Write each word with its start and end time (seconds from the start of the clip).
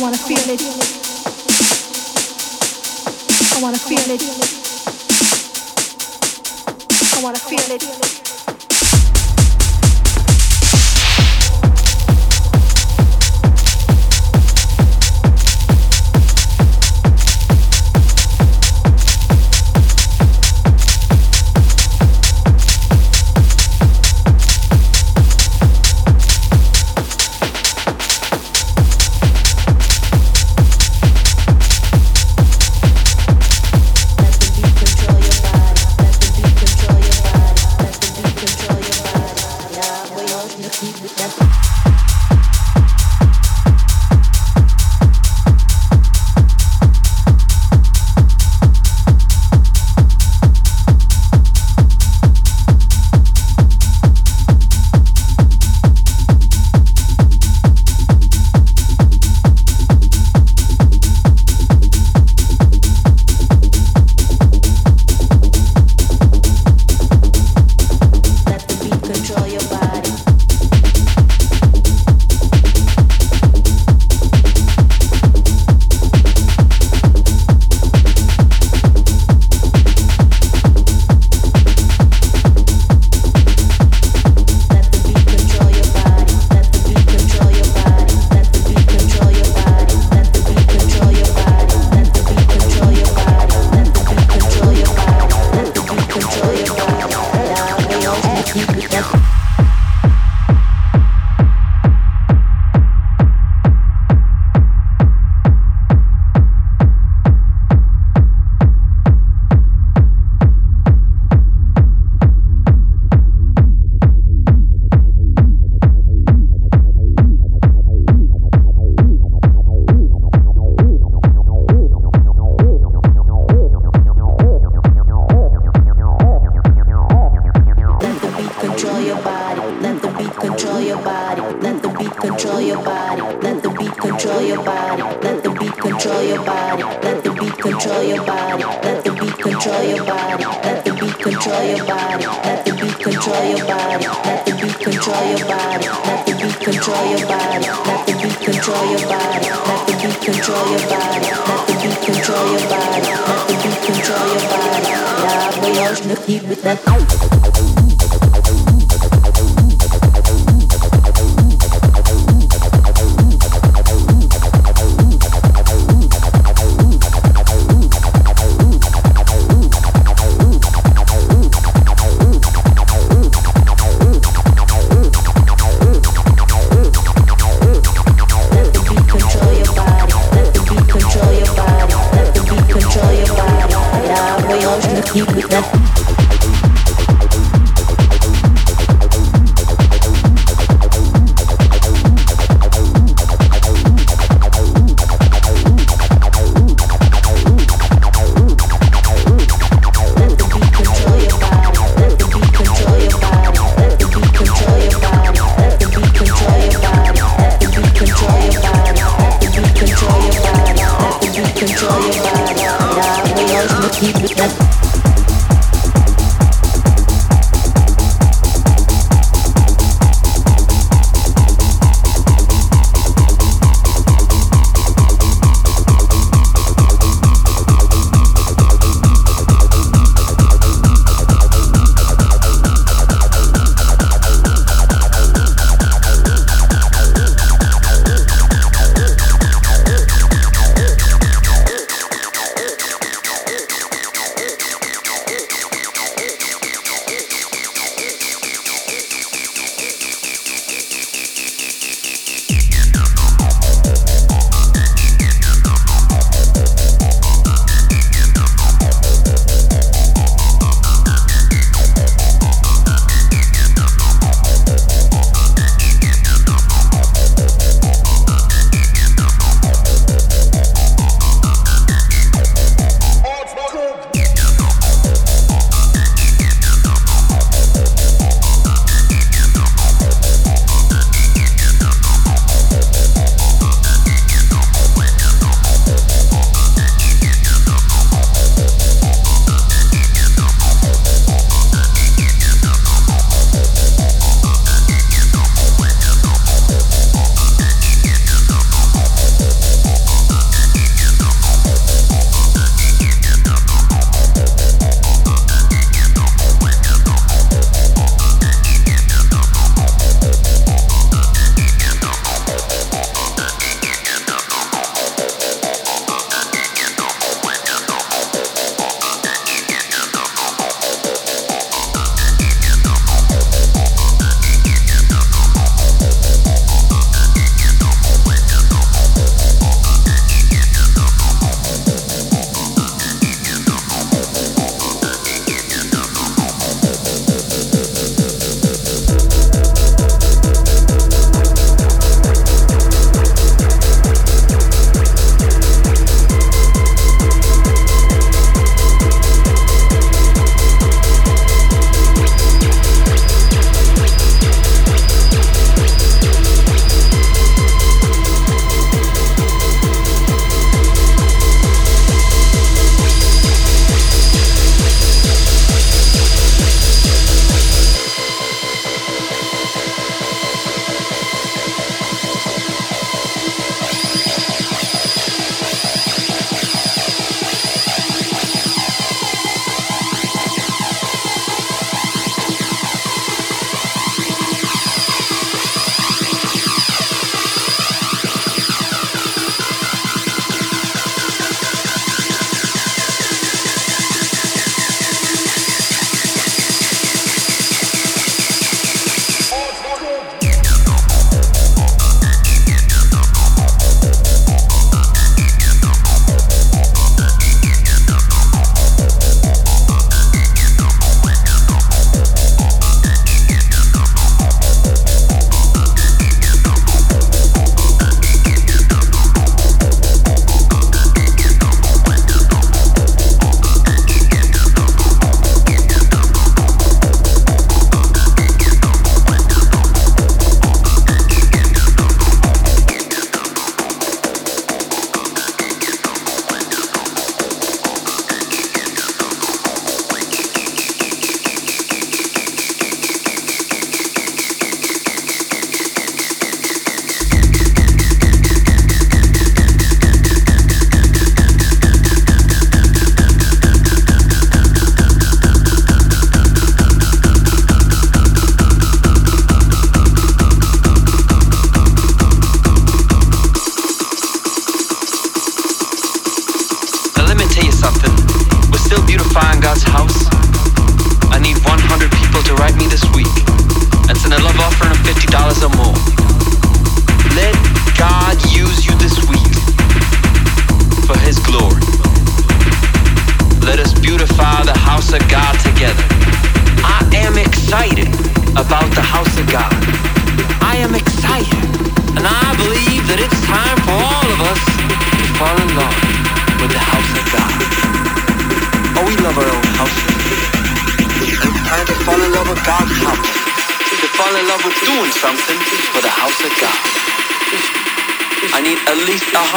wanna 0.00 0.16
feel 0.16 0.38
it. 0.48 0.62
I 3.52 3.60
wanna 3.60 3.76
feel 3.76 4.10
it. 4.10 4.22
I 7.16 7.22
wanna 7.22 7.38
feel 7.38 7.74
it. 7.74 8.29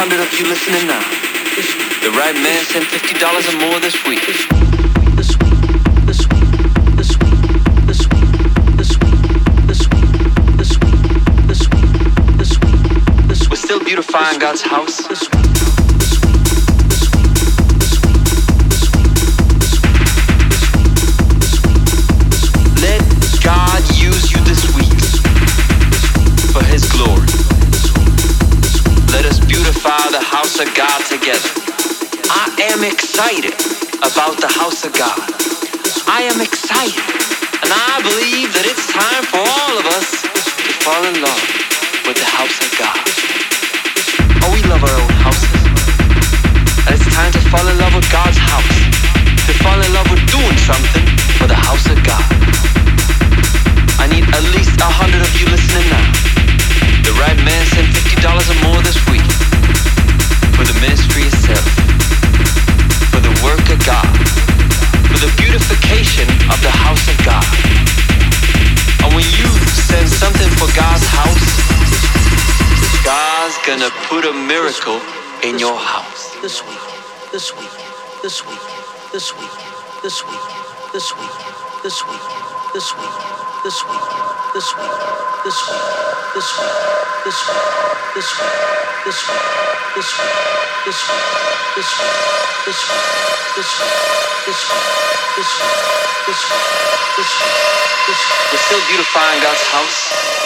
Hundred 0.04 0.20
of 0.20 0.30
you 0.38 0.44
listening 0.44 0.86
now. 0.86 1.00
The 2.04 2.10
right 2.10 2.34
man 2.34 2.62
sent 2.64 2.84
fifty 2.84 3.18
dollars 3.18 3.48
or 3.48 3.56
more 3.56 3.80
this 3.80 3.96
week. 4.04 4.20
We're 13.48 13.56
still 13.56 13.82
beautifying 13.82 14.38
God's 14.38 14.60
house. 14.60 15.33
Excited 33.14 33.54
about 34.02 34.34
the 34.40 34.50
house 34.58 34.84
of 34.84 34.92
God. 34.98 35.30
I 36.10 36.26
am 36.26 36.40
excited. 36.42 36.98
And 37.62 37.70
I 37.70 38.02
believe 38.02 38.50
that 38.50 38.66
it's 38.66 38.90
time 38.90 39.22
for 39.30 39.43
house 66.94 67.08
of 67.10 67.18
God. 67.26 67.44
And 69.02 69.14
when 69.14 69.26
you 69.34 69.48
send 69.90 70.08
something 70.08 70.50
for 70.60 70.70
God's 70.78 71.06
house, 71.10 71.42
God's 73.04 73.58
gonna 73.66 73.90
put 74.06 74.24
a 74.24 74.32
miracle 74.32 75.00
in 75.42 75.58
your 75.58 75.76
house. 75.76 76.36
This 76.40 76.62
week, 76.62 76.84
this 77.32 77.50
week, 77.56 77.74
this 78.22 78.46
week, 78.46 78.62
this 79.12 79.34
week, 79.34 79.50
this 80.02 80.22
week, 80.26 80.44
this 80.92 81.10
week, 81.16 81.34
this 81.82 81.98
week, 82.06 82.22
this 82.72 82.94
week, 82.94 83.14
this 83.64 83.84
week, 83.84 83.84
this 83.84 83.84
week, 83.84 84.14
this 84.54 84.68
week, 84.76 84.94
this 85.44 85.58
week, 85.66 85.82
this 86.24 86.48
week, 86.54 86.70
this 87.24 87.38
week, 87.48 87.64
this 88.14 88.30
week, 88.38 89.04
this 89.04 89.28
week, 89.28 89.73
we're 89.96 90.02
still 98.58 98.82
beautifying 98.88 99.40
God's 99.40 99.62
house. 99.70 100.43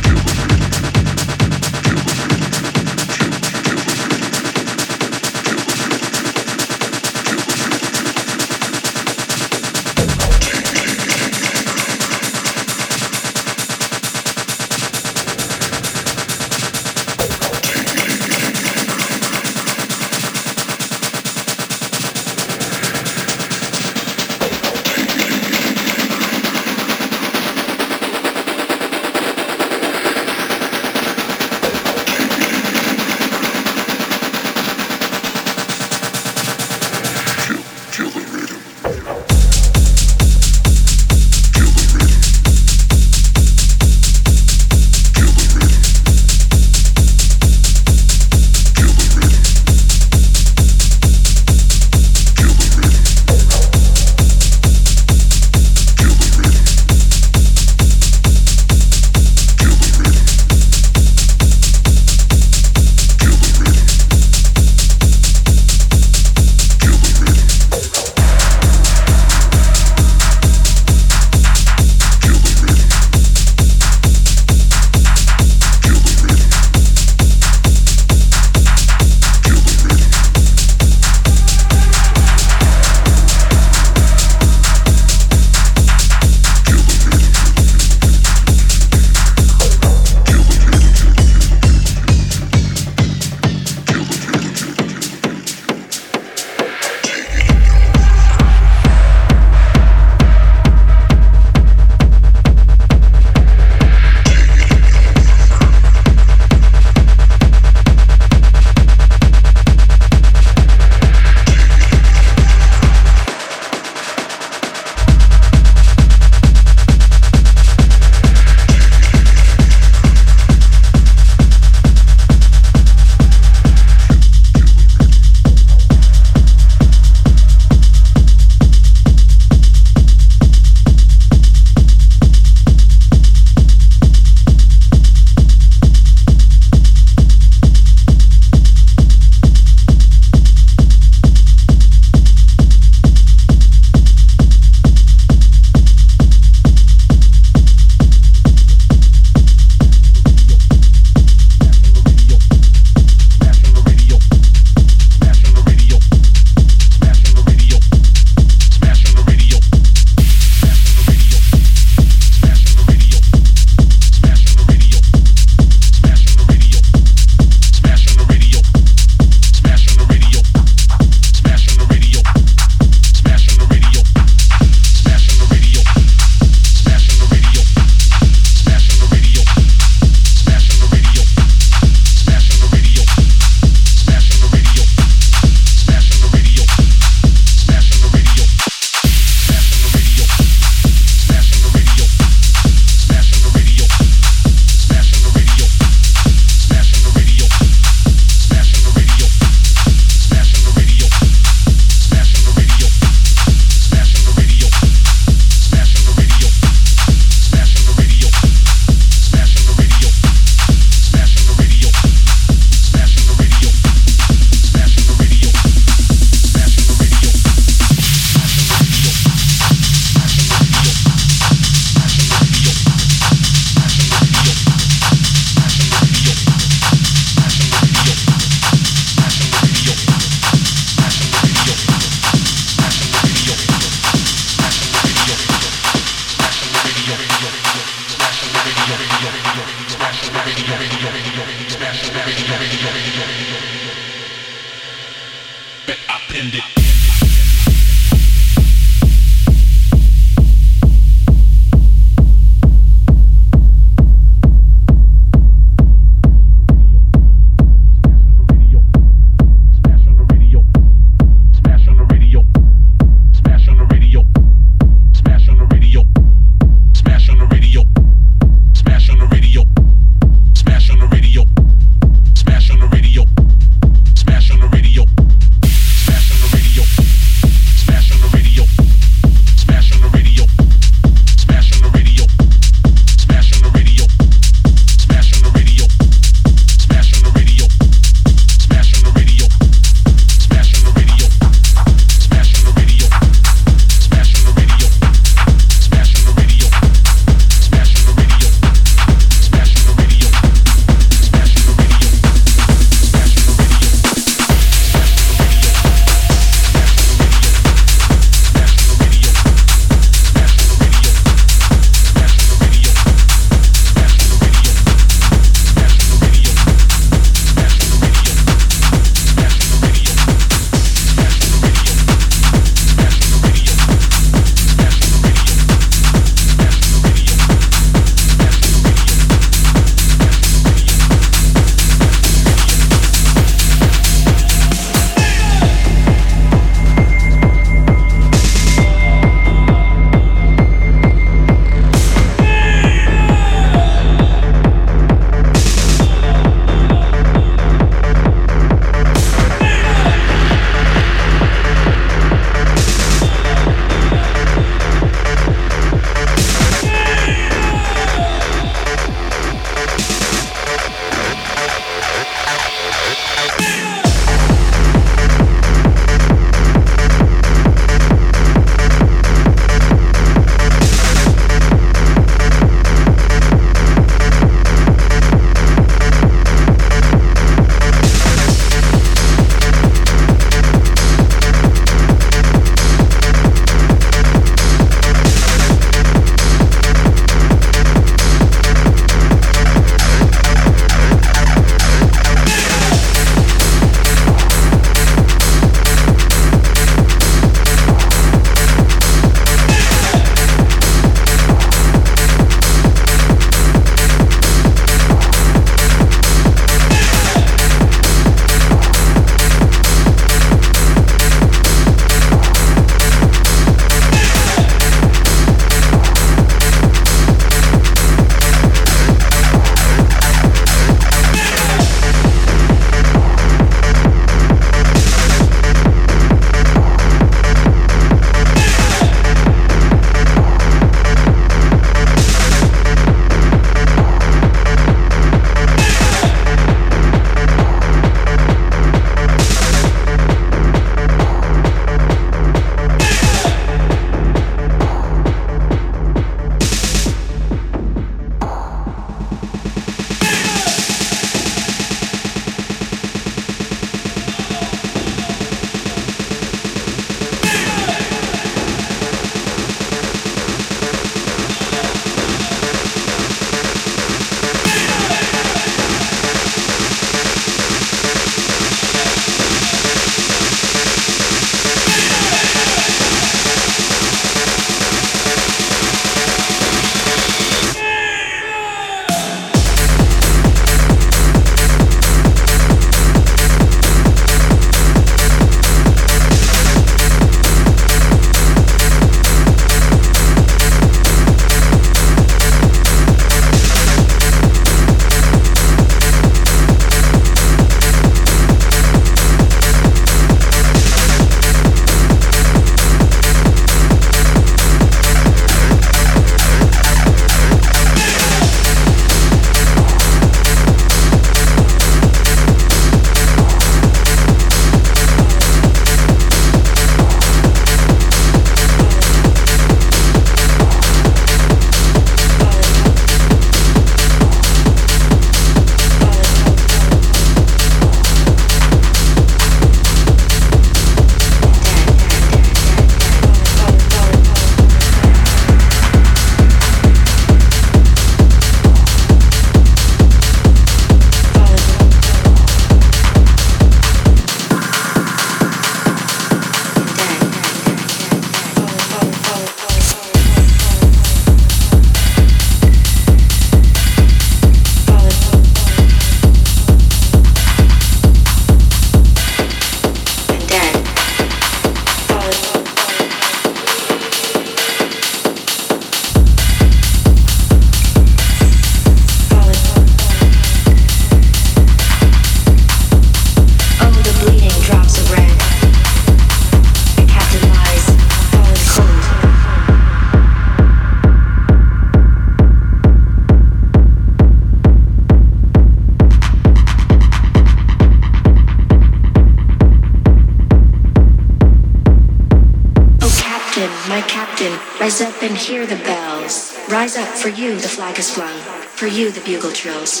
Rise 594.90 595.02
up 595.02 595.22
and 595.22 595.36
hear 595.36 595.68
the 595.68 595.76
bells. 595.86 596.58
Rise 596.68 596.96
up, 596.96 597.06
for 597.06 597.28
you 597.28 597.54
the 597.54 597.68
flag 597.68 597.96
is 597.96 598.12
flung, 598.12 598.36
for 598.74 598.88
you 598.88 599.12
the 599.12 599.20
bugle 599.20 599.52
trills. 599.52 600.00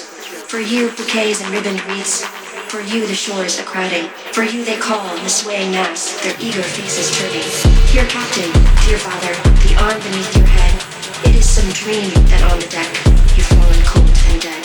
For 0.50 0.58
you 0.58 0.90
bouquets 0.98 1.40
and 1.40 1.54
ribboned 1.54 1.78
wreaths, 1.86 2.24
for 2.66 2.80
you 2.80 3.06
the 3.06 3.14
shores 3.14 3.60
are 3.60 3.62
crowding, 3.62 4.10
for 4.34 4.42
you 4.42 4.64
they 4.64 4.76
call 4.78 5.14
the 5.22 5.28
swaying 5.28 5.70
mass, 5.70 6.18
their 6.24 6.34
eager 6.42 6.62
faces 6.62 7.06
turning. 7.14 7.46
Dear 7.94 8.02
captain, 8.10 8.50
dear 8.82 8.98
father, 8.98 9.30
the 9.62 9.78
arm 9.78 9.94
beneath 10.02 10.34
your 10.34 10.50
head, 10.50 10.74
it 11.22 11.38
is 11.38 11.48
some 11.48 11.70
dream 11.70 12.10
that 12.26 12.42
on 12.50 12.58
the 12.58 12.66
deck 12.66 12.90
you've 13.38 13.46
fallen 13.46 13.82
cold 13.86 14.10
and 14.10 14.42
dead. 14.42 14.62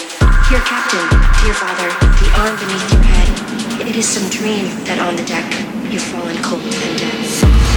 Dear 0.49 0.65
captain, 0.65 1.05
dear 1.45 1.53
father, 1.53 1.93
the 2.17 2.29
arm 2.41 2.57
beneath 2.57 2.89
your 2.97 3.05
head, 3.13 3.29
it 3.85 3.95
is 3.95 4.09
some 4.09 4.25
dream 4.33 4.73
that 4.89 4.97
on 4.97 5.17
the 5.21 5.25
deck 5.29 5.45
you've 5.93 6.01
fallen 6.01 6.41
cold 6.41 6.65
and 6.65 6.97
dead. 6.97 7.74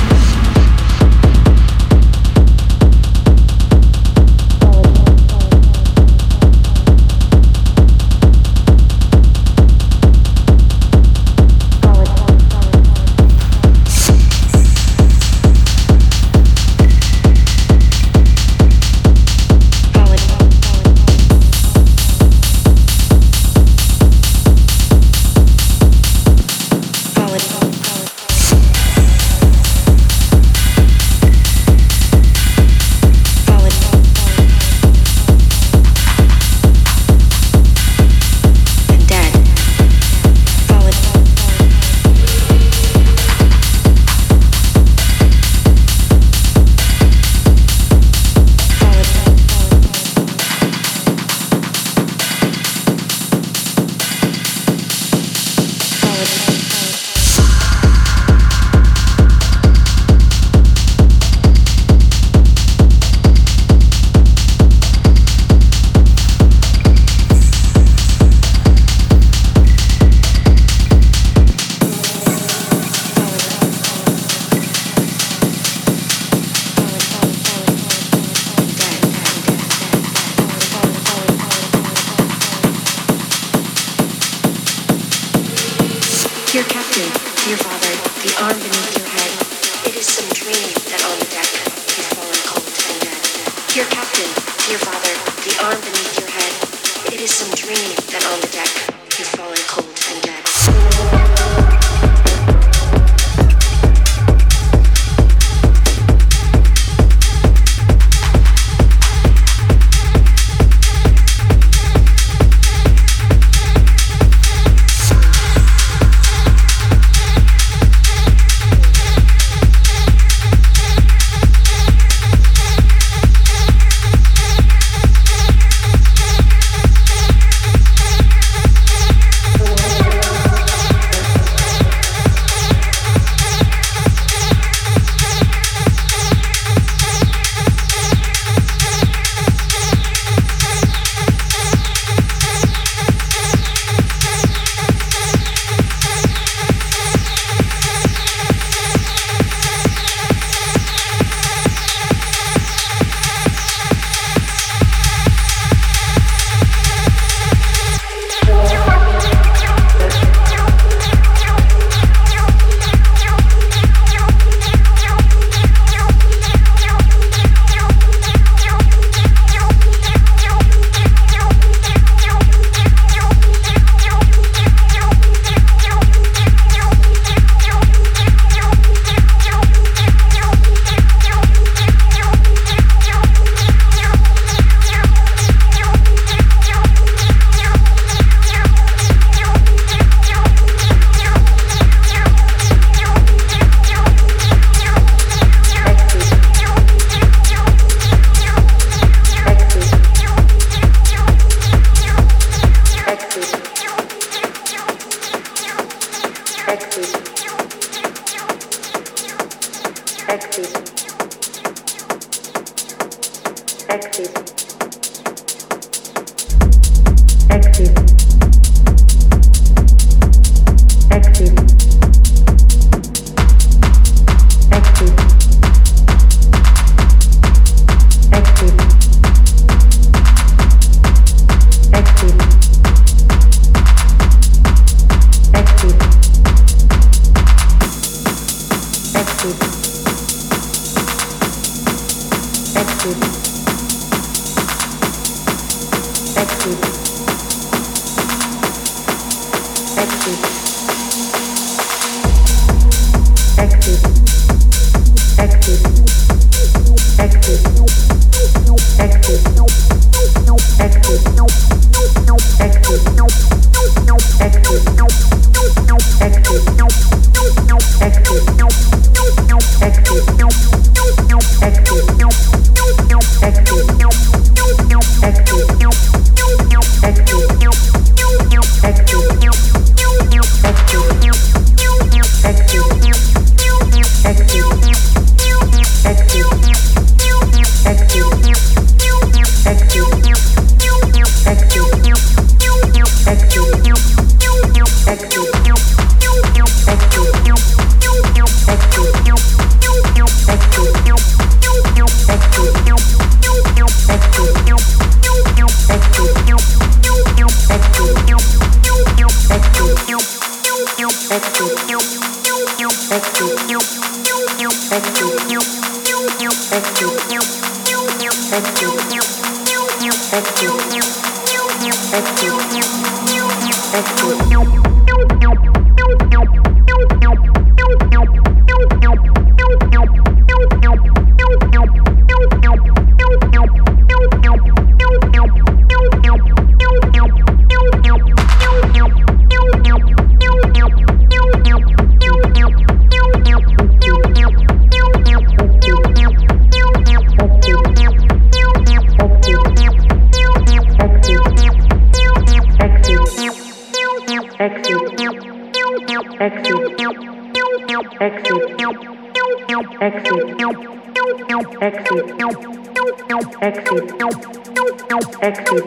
exit, 365.49 365.85